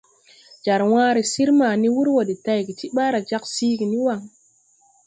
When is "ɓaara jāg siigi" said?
2.95-3.85